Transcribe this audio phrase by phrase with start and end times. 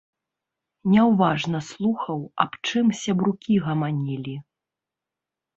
[0.93, 4.35] Няўважна слухаў, аб чым сябрукі гаманілі.